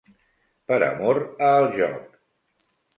Per 0.71 0.79
amor 0.87 1.21
a 1.51 1.55
el 1.61 1.71
joc. 1.79 2.21